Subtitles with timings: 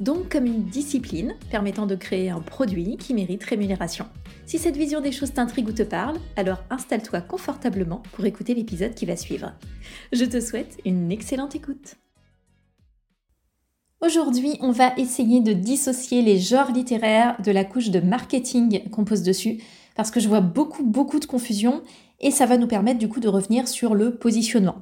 [0.00, 4.06] Donc comme une discipline permettant de créer un produit qui mérite rémunération.
[4.46, 8.94] Si cette vision des choses t'intrigue ou te parle, alors installe-toi confortablement pour écouter l'épisode
[8.94, 9.52] qui va suivre.
[10.12, 11.96] Je te souhaite une excellente écoute.
[14.00, 19.04] Aujourd'hui, on va essayer de dissocier les genres littéraires de la couche de marketing qu'on
[19.04, 19.60] pose dessus,
[19.96, 21.82] parce que je vois beaucoup, beaucoup de confusion,
[22.20, 24.76] et ça va nous permettre du coup de revenir sur le positionnement.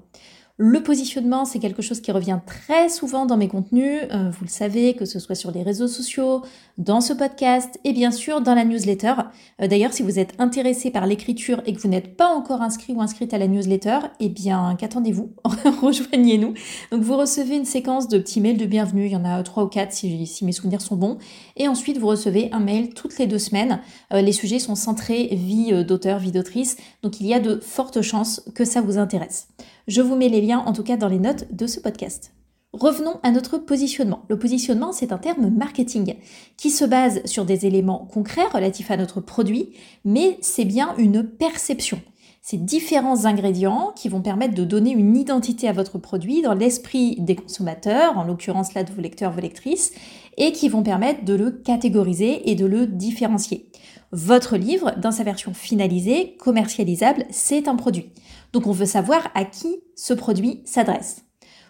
[0.59, 4.51] Le positionnement, c'est quelque chose qui revient très souvent dans mes contenus, euh, vous le
[4.51, 6.41] savez, que ce soit sur les réseaux sociaux,
[6.79, 9.13] dans ce podcast et bien sûr dans la newsletter.
[9.61, 12.95] Euh, d'ailleurs, si vous êtes intéressé par l'écriture et que vous n'êtes pas encore inscrit
[12.95, 15.31] ou inscrite à la newsletter, eh bien, qu'attendez-vous?
[15.83, 16.55] Rejoignez-nous.
[16.91, 19.65] Donc, vous recevez une séquence de petits mails de bienvenue, il y en a trois
[19.65, 21.19] ou quatre si, mes souvenirs sont bons,
[21.59, 23.83] et ensuite vous recevez un mail toutes les deux semaines.
[24.15, 28.01] Euh, les sujets sont centrés vie d'auteur, vie d'autrice, donc il y a de fortes
[28.01, 29.49] chances que ça vous intéresse.
[29.89, 32.33] Je vous mets les en tout cas dans les notes de ce podcast.
[32.73, 34.23] Revenons à notre positionnement.
[34.29, 36.17] Le positionnement, c'est un terme marketing
[36.57, 39.71] qui se base sur des éléments concrets relatifs à notre produit,
[40.05, 42.01] mais c'est bien une perception.
[42.43, 47.17] C'est différents ingrédients qui vont permettre de donner une identité à votre produit dans l'esprit
[47.19, 49.93] des consommateurs, en l'occurrence là de vos lecteurs, vos lectrices,
[50.37, 53.69] et qui vont permettre de le catégoriser et de le différencier.
[54.13, 58.13] Votre livre, dans sa version finalisée, commercialisable, c'est un produit.
[58.53, 61.23] Donc on veut savoir à qui ce produit s'adresse.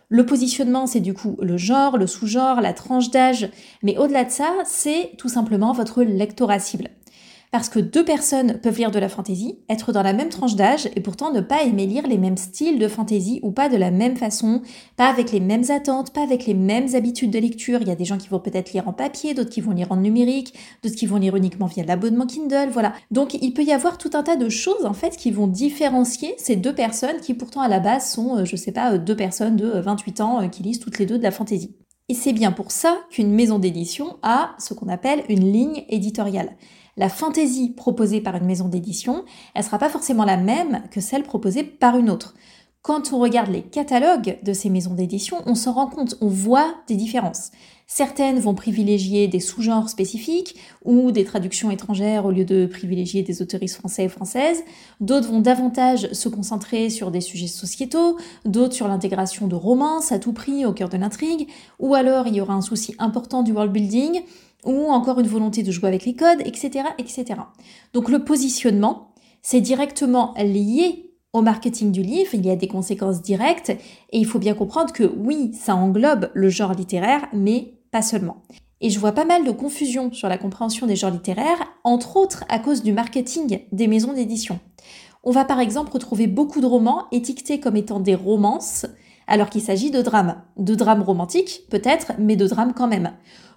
[0.08, 3.50] Le positionnement, c'est du coup le genre, le sous-genre, la tranche d'âge,
[3.82, 6.90] mais au-delà de ça, c'est tout simplement votre lectorat cible.
[7.52, 10.88] Parce que deux personnes peuvent lire de la fantaisie, être dans la même tranche d'âge
[10.94, 13.90] et pourtant ne pas aimer lire les mêmes styles de fantaisie ou pas de la
[13.90, 14.62] même façon,
[14.96, 17.80] pas avec les mêmes attentes, pas avec les mêmes habitudes de lecture.
[17.80, 19.92] Il y a des gens qui vont peut-être lire en papier, d'autres qui vont lire
[19.92, 22.92] en numérique, d'autres qui vont lire uniquement via l'abonnement Kindle, voilà.
[23.10, 26.34] Donc il peut y avoir tout un tas de choses en fait qui vont différencier
[26.38, 29.16] ces deux personnes qui pourtant à la base sont, euh, je sais pas, euh, deux
[29.16, 31.74] personnes de 28 euh, ans qui lisent toutes les deux de la fantaisie.
[32.08, 36.50] Et c'est bien pour ça qu'une maison d'édition a ce qu'on appelle une ligne éditoriale
[36.96, 39.24] la fantaisie proposée par une maison d'édition,
[39.54, 42.34] elle sera pas forcément la même que celle proposée par une autre.
[42.86, 46.72] Quand on regarde les catalogues de ces maisons d'édition, on s'en rend compte, on voit
[46.86, 47.50] des différences.
[47.88, 53.42] Certaines vont privilégier des sous-genres spécifiques ou des traductions étrangères au lieu de privilégier des
[53.42, 54.62] autoristes français et françaises.
[55.00, 60.20] D'autres vont davantage se concentrer sur des sujets sociétaux, d'autres sur l'intégration de romances à
[60.20, 61.48] tout prix au cœur de l'intrigue,
[61.80, 64.22] ou alors il y aura un souci important du world building,
[64.66, 67.40] ou encore une volonté de jouer avec les codes, etc., etc.
[67.92, 73.22] Donc le positionnement, c'est directement lié au marketing du livre, il y a des conséquences
[73.22, 78.02] directes, et il faut bien comprendre que oui, ça englobe le genre littéraire, mais pas
[78.02, 78.42] seulement.
[78.80, 82.44] Et je vois pas mal de confusion sur la compréhension des genres littéraires, entre autres
[82.48, 84.58] à cause du marketing des maisons d'édition.
[85.24, 88.86] On va par exemple retrouver beaucoup de romans étiquetés comme étant des romances,
[89.26, 90.42] alors qu'il s'agit de drames.
[90.56, 93.12] De drames romantiques, peut-être, mais de drames quand même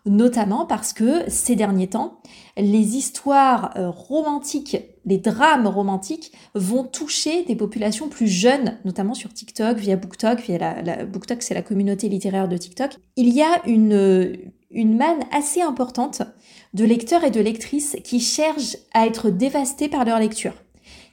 [0.06, 2.22] notamment parce que ces derniers temps,
[2.58, 9.34] les histoires euh, romantiques, les drames romantiques vont toucher des populations plus jeunes, notamment sur
[9.34, 12.92] TikTok, via BookTok, via la, BookTok, c'est la communauté littéraire de TikTok.
[13.16, 14.38] Il y a une,
[14.72, 16.22] une manne assez importante
[16.74, 20.54] de lecteurs et de lectrices qui cherchent à être dévastés par leur lecture,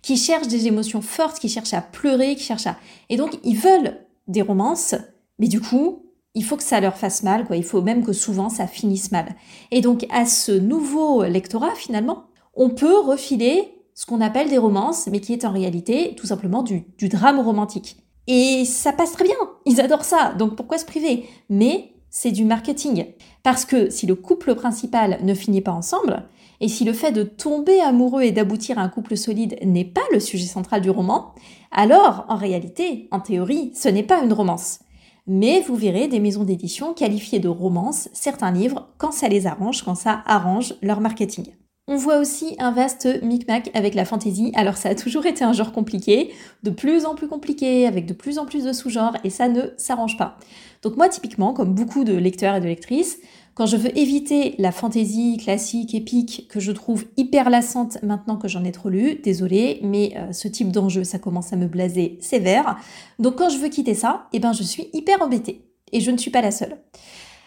[0.03, 2.77] qui cherchent des émotions fortes, qui cherchent à pleurer, qui cherchent à...
[3.09, 4.95] Et donc, ils veulent des romances,
[5.39, 7.57] mais du coup, il faut que ça leur fasse mal, quoi.
[7.57, 9.35] Il faut même que souvent ça finisse mal.
[9.71, 15.07] Et donc, à ce nouveau lectorat, finalement, on peut refiler ce qu'on appelle des romances,
[15.07, 17.97] mais qui est en réalité tout simplement du, du drame romantique.
[18.27, 19.37] Et ça passe très bien.
[19.65, 20.35] Ils adorent ça.
[20.39, 21.25] Donc, pourquoi se priver?
[21.49, 23.07] Mais c'est du marketing.
[23.43, 26.29] Parce que si le couple principal ne finit pas ensemble,
[26.61, 30.05] et si le fait de tomber amoureux et d'aboutir à un couple solide n'est pas
[30.13, 31.35] le sujet central du roman,
[31.71, 34.81] alors en réalité, en théorie, ce n'est pas une romance
[35.27, 39.83] mais vous verrez des maisons d'édition qualifiées de romance certains livres quand ça les arrange,
[39.83, 41.47] quand ça arrange leur marketing.
[41.89, 44.51] On voit aussi un vaste micmac avec la fantasy.
[44.57, 46.33] Alors ça a toujours été un genre compliqué,
[46.65, 49.63] de plus en plus compliqué, avec de plus en plus de sous-genres, et ça ne
[49.77, 50.37] s'arrange pas.
[50.83, 53.19] Donc moi typiquement, comme beaucoup de lecteurs et de lectrices,
[53.57, 58.49] quand je veux éviter la fantaisie classique, épique, que je trouve hyper lassante maintenant que
[58.49, 62.19] j'en ai trop lu, désolé, mais euh, ce type d'enjeu, ça commence à me blaser
[62.21, 62.77] sévère.
[63.19, 65.63] Donc quand je veux quitter ça, eh ben je suis hyper embêtée.
[65.91, 66.77] Et je ne suis pas la seule.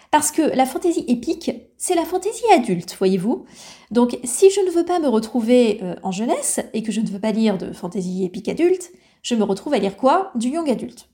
[0.09, 3.45] Parce que la fantaisie épique, c'est la fantaisie adulte, voyez-vous.
[3.91, 7.07] Donc si je ne veux pas me retrouver euh, en jeunesse et que je ne
[7.07, 8.91] veux pas lire de fantaisie épique adulte,
[9.21, 10.31] je me retrouve à lire quoi?
[10.33, 11.07] Du young adulte.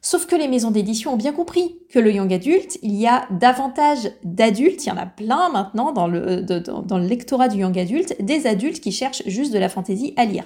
[0.00, 3.26] Sauf que les maisons d'édition ont bien compris que le young adulte, il y a
[3.30, 6.44] davantage d'adultes, il y en a plein maintenant dans le,
[6.98, 10.44] lectorat du young adulte, des adultes qui cherchent juste de la fantaisie à lire.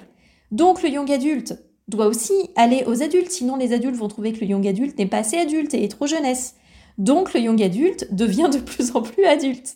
[0.51, 4.39] Donc le young adulte doit aussi aller aux adultes, sinon les adultes vont trouver que
[4.39, 6.55] le young adulte n'est pas assez adulte et est trop jeunesse.
[6.97, 9.75] Donc le young adulte devient de plus en plus adulte.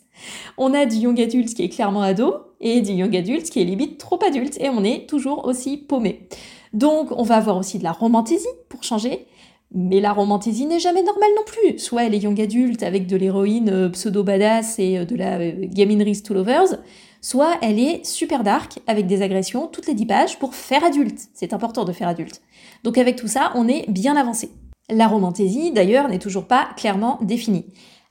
[0.57, 3.65] On a du young adulte qui est clairement ado et du young adulte qui est
[3.65, 6.27] limite trop adulte et on est toujours aussi paumé.
[6.73, 9.27] Donc on va avoir aussi de la romantaisie pour changer.
[9.73, 11.79] Mais la romantaisie n'est jamais normale non plus.
[11.79, 15.67] Soit elle est young adulte avec de l'héroïne euh, pseudo-badass et euh, de la euh,
[15.67, 16.77] gaminerie to lovers,
[17.21, 21.19] soit elle est super dark avec des agressions toutes les 10 pages pour faire adulte.
[21.33, 22.41] C'est important de faire adulte.
[22.83, 24.51] Donc avec tout ça, on est bien avancé.
[24.89, 27.65] La romantaisie, d'ailleurs, n'est toujours pas clairement définie.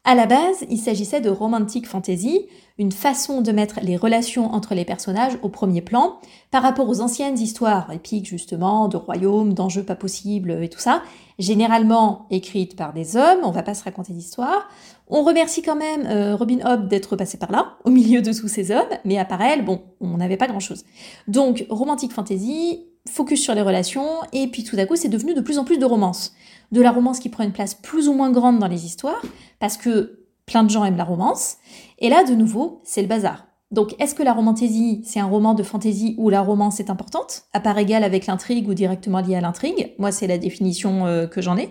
[0.09, 2.47] À la base, il s'agissait de romantic fantasy,
[2.79, 6.21] une façon de mettre les relations entre les personnages au premier plan
[6.53, 11.03] par rapport aux anciennes histoires épiques justement, de royaumes, d'enjeux pas possibles et tout ça,
[11.41, 14.69] généralement écrites par des hommes, on va pas se raconter d'histoire.
[15.09, 18.47] On remercie quand même euh, Robin Hobb d'être passé par là, au milieu de tous
[18.47, 20.85] ces hommes, mais à part elle, bon, on n'avait pas grand-chose.
[21.27, 25.41] Donc, romantic fantasy, focus sur les relations, et puis tout à coup, c'est devenu de
[25.41, 26.33] plus en plus de romance
[26.73, 29.23] de la romance qui prend une place plus ou moins grande dans les histoires,
[29.59, 31.57] parce que plein de gens aiment la romance.
[31.99, 33.47] Et là, de nouveau, c'est le bazar.
[33.73, 37.45] Donc, est-ce que la romantaisie, c'est un roman de fantaisie où la romance est importante,
[37.53, 39.95] à part égale avec l'intrigue ou directement liée à l'intrigue?
[39.99, 41.71] Moi, c'est la définition euh, que j'en ai.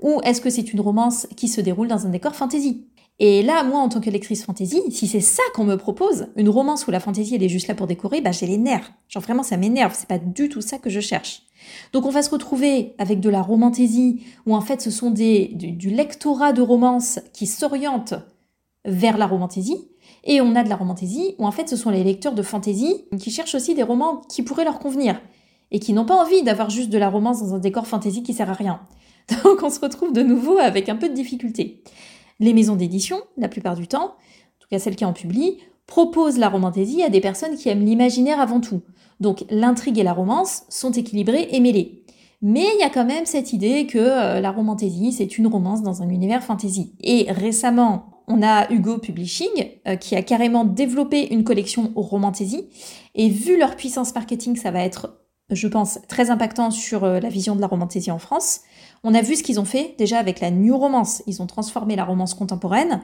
[0.00, 2.86] Ou est-ce que c'est une romance qui se déroule dans un décor fantaisie?
[3.18, 6.50] Et là, moi, en tant que lectrice fantasy, si c'est ça qu'on me propose, une
[6.50, 8.92] romance où la fantasy elle est juste là pour décorer, bah j'ai les nerfs.
[9.08, 9.94] Genre vraiment, ça m'énerve.
[9.96, 11.42] C'est pas du tout ça que je cherche.
[11.92, 15.48] Donc on va se retrouver avec de la romantaisie, où en fait ce sont des,
[15.54, 18.14] du, lectorat de romance qui s'oriente
[18.84, 19.88] vers la romantaisie,
[20.22, 23.06] et on a de la romantaisie, où en fait ce sont les lecteurs de fantasy
[23.18, 25.20] qui cherchent aussi des romans qui pourraient leur convenir,
[25.70, 28.34] et qui n'ont pas envie d'avoir juste de la romance dans un décor fantasy qui
[28.34, 28.80] sert à rien.
[29.44, 31.82] Donc on se retrouve de nouveau avec un peu de difficulté.
[32.40, 36.38] Les maisons d'édition, la plupart du temps, en tout cas celles qui en publient, proposent
[36.38, 38.82] la romantaisie à des personnes qui aiment l'imaginaire avant tout.
[39.20, 42.02] Donc l'intrigue et la romance sont équilibrées et mêlées.
[42.42, 45.82] Mais il y a quand même cette idée que euh, la romantaisie, c'est une romance
[45.82, 46.92] dans un univers fantasy.
[47.00, 49.48] Et récemment, on a Hugo Publishing
[49.88, 52.68] euh, qui a carrément développé une collection romantaisie.
[53.14, 55.18] Et vu leur puissance marketing, ça va être,
[55.50, 58.60] je pense, très impactant sur euh, la vision de la romantaisie en France.
[59.04, 61.22] On a vu ce qu'ils ont fait déjà avec la New Romance.
[61.28, 63.00] Ils ont transformé la romance contemporaine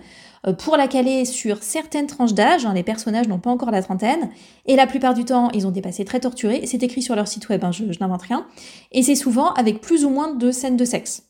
[0.46, 2.66] euh, pour la caler sur certaines tranches d'âge.
[2.66, 4.30] Hein, les personnages n'ont pas encore la trentaine.
[4.66, 6.66] Et la plupart du temps, ils ont des passés très torturés.
[6.66, 8.46] C'est écrit sur leur site web, hein, je, n'invente rien.
[8.90, 11.28] Et c'est souvent avec plus ou moins de scènes de sexe.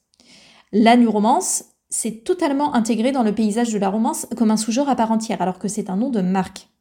[0.72, 4.88] La New Romance, c'est totalement intégré dans le paysage de la romance comme un sous-genre
[4.88, 6.71] à part entière, alors que c'est un nom de marque.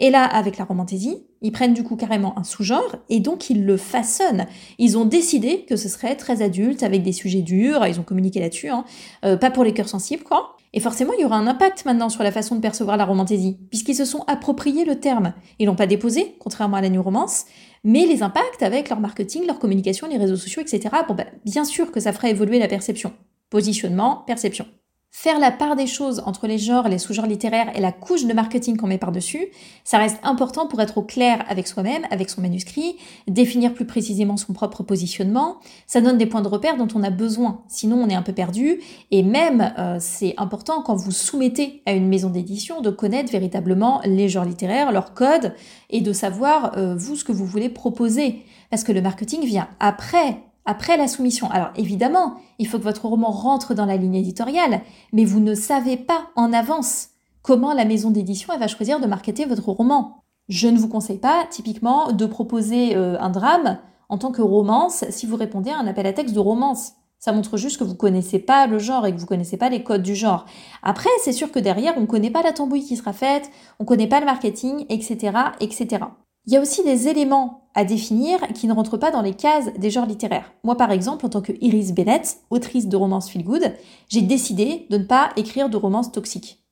[0.00, 3.64] Et là, avec la romantaisie, ils prennent du coup carrément un sous-genre et donc ils
[3.64, 4.46] le façonnent.
[4.78, 8.40] Ils ont décidé que ce serait très adulte avec des sujets durs, ils ont communiqué
[8.40, 8.84] là-dessus, hein.
[9.26, 10.56] euh, pas pour les cœurs sensibles quoi.
[10.72, 13.58] Et forcément, il y aura un impact maintenant sur la façon de percevoir la romantaisie,
[13.70, 15.34] puisqu'ils se sont appropriés le terme.
[15.58, 17.44] Ils l'ont pas déposé, contrairement à la New Romance,
[17.82, 20.94] mais les impacts avec leur marketing, leur communication, les réseaux sociaux, etc.
[21.08, 23.12] Bon, bah, bien sûr que ça fera évoluer la perception.
[23.50, 24.64] Positionnement, perception.
[25.12, 28.32] Faire la part des choses entre les genres, les sous-genres littéraires et la couche de
[28.32, 29.48] marketing qu'on met par-dessus,
[29.82, 34.36] ça reste important pour être au clair avec soi-même, avec son manuscrit, définir plus précisément
[34.36, 35.58] son propre positionnement.
[35.88, 38.32] Ça donne des points de repère dont on a besoin, sinon on est un peu
[38.32, 38.80] perdu.
[39.10, 44.00] Et même, euh, c'est important quand vous soumettez à une maison d'édition de connaître véritablement
[44.04, 45.54] les genres littéraires, leurs codes,
[45.90, 48.42] et de savoir, euh, vous, ce que vous voulez proposer.
[48.70, 50.38] Parce que le marketing vient après
[50.70, 51.50] après la soumission.
[51.50, 55.56] Alors évidemment, il faut que votre roman rentre dans la ligne éditoriale, mais vous ne
[55.56, 57.08] savez pas en avance
[57.42, 60.22] comment la maison d'édition va choisir de marketer votre roman.
[60.48, 65.04] Je ne vous conseille pas typiquement de proposer euh, un drame en tant que romance
[65.10, 66.92] si vous répondez à un appel à texte de romance.
[67.18, 69.82] Ça montre juste que vous connaissez pas le genre et que vous connaissez pas les
[69.82, 70.46] codes du genre.
[70.84, 73.50] Après, c'est sûr que derrière, on connaît pas la tambouille qui sera faite,
[73.80, 76.04] on connaît pas le marketing, etc., etc.
[76.46, 79.72] Il y a aussi des éléments à définir qui ne rentrent pas dans les cases
[79.74, 80.52] des genres littéraires.
[80.64, 83.72] Moi, par exemple, en tant que Iris Bennett, autrice de romance feel good,
[84.08, 86.64] j'ai décidé de ne pas écrire de romance toxique.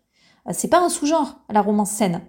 [0.48, 2.22] Euh, c'est pas un sous-genre, la romance saine.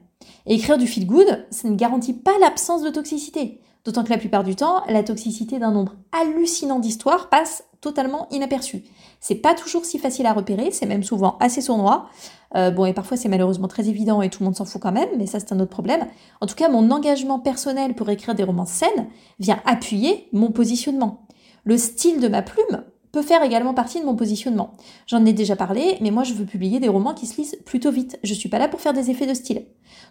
[0.46, 3.62] Et écrire du feel good, ça ne garantit pas l'absence de toxicité.
[3.86, 8.83] D'autant que la plupart du temps, la toxicité d'un nombre hallucinant d'histoires passe totalement inaperçue.
[9.19, 12.09] C'est pas toujours si facile à repérer, c'est même souvent assez sournois.
[12.55, 14.91] Euh, bon, et parfois c'est malheureusement très évident et tout le monde s'en fout quand
[14.91, 16.07] même, mais ça c'est un autre problème.
[16.41, 19.07] En tout cas, mon engagement personnel pour écrire des romans saines
[19.39, 21.27] vient appuyer mon positionnement.
[21.63, 24.73] Le style de ma plume peut faire également partie de mon positionnement.
[25.07, 27.91] J'en ai déjà parlé, mais moi je veux publier des romans qui se lisent plutôt
[27.91, 28.19] vite.
[28.23, 29.65] Je suis pas là pour faire des effets de style.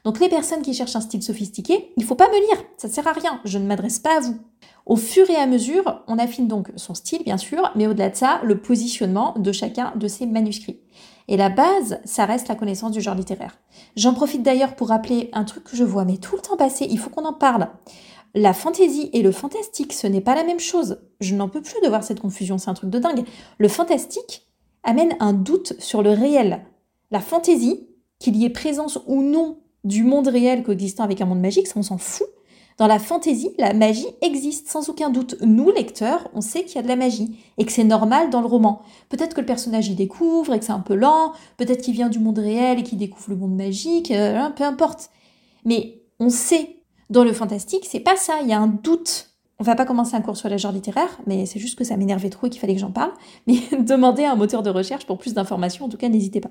[0.05, 3.07] Donc les personnes qui cherchent un style sophistiqué, il faut pas me lire, ça sert
[3.07, 4.37] à rien, je ne m'adresse pas à vous.
[4.87, 8.17] Au fur et à mesure, on affine donc son style bien sûr, mais au-delà de
[8.17, 10.81] ça, le positionnement de chacun de ces manuscrits.
[11.29, 13.59] Et la base, ça reste la connaissance du genre littéraire.
[13.97, 16.87] J'en profite d'ailleurs pour rappeler un truc que je vois mais tout le temps passer,
[16.89, 17.69] il faut qu'on en parle.
[18.35, 21.01] La fantaisie et le fantastique, ce n'est pas la même chose.
[21.21, 23.25] Je n'en peux plus de voir cette confusion, c'est un truc de dingue.
[23.59, 24.47] Le fantastique
[24.83, 26.65] amène un doute sur le réel.
[27.11, 27.87] La fantaisie,
[28.19, 31.75] qu'il y ait présence ou non du monde réel coexistant avec un monde magique, ça
[31.77, 32.27] on s'en fout.
[32.77, 35.35] Dans la fantaisie, la magie existe sans aucun doute.
[35.41, 38.41] Nous, lecteurs, on sait qu'il y a de la magie et que c'est normal dans
[38.41, 38.83] le roman.
[39.09, 42.09] Peut-être que le personnage y découvre et que c'est un peu lent, peut-être qu'il vient
[42.09, 45.11] du monde réel et qu'il découvre le monde magique, euh, peu importe.
[45.65, 46.77] Mais on sait
[47.11, 49.31] dans le fantastique, c'est pas ça, il y a un doute.
[49.59, 51.97] On va pas commencer un cours sur les genres littéraires, mais c'est juste que ça
[51.97, 53.13] m'énervait trop et qu'il fallait que j'en parle.
[53.47, 56.51] Mais demandez à un moteur de recherche pour plus d'informations, en tout cas n'hésitez pas.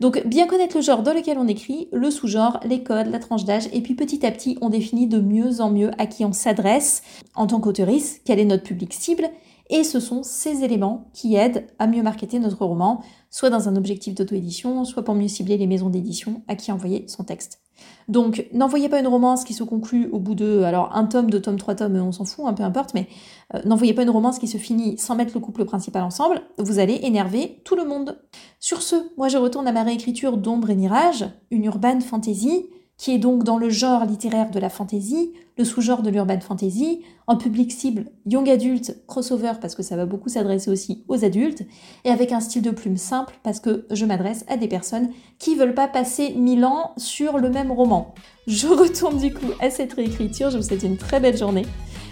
[0.00, 3.44] Donc bien connaître le genre dans lequel on écrit, le sous-genre, les codes, la tranche
[3.44, 6.32] d'âge, et puis petit à petit on définit de mieux en mieux à qui on
[6.32, 7.02] s'adresse
[7.34, 9.28] en tant qu'auteuriste, quel est notre public cible,
[9.68, 13.76] et ce sont ces éléments qui aident à mieux marketer notre roman, soit dans un
[13.76, 17.61] objectif d'auto-édition, soit pour mieux cibler les maisons d'édition à qui envoyer son texte.
[18.08, 21.40] Donc, n'envoyez pas une romance qui se conclut au bout de, alors un tome, deux
[21.40, 23.08] tomes, trois tomes, on s'en fout, un peu importe, mais
[23.54, 26.78] euh, n'envoyez pas une romance qui se finit sans mettre le couple principal ensemble, vous
[26.78, 28.18] allez énerver tout le monde.
[28.60, 33.12] Sur ce, moi je retourne à ma réécriture d'Ombre et Mirage, une urban fantasy, qui
[33.12, 37.36] est donc dans le genre littéraire de la fantasy, le sous-genre de l'urban fantasy, en
[37.36, 41.64] public cible young adulte, crossover parce que ça va beaucoup s'adresser aussi aux adultes,
[42.04, 45.54] et avec un style de plume simple parce que je m'adresse à des personnes qui
[45.54, 48.14] veulent pas passer mille ans sur le même roman.
[48.46, 51.66] Je retourne du coup à cette réécriture, je vous souhaite une très belle journée,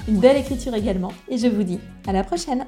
[0.09, 2.67] une belle écriture également, et je vous dis à la prochaine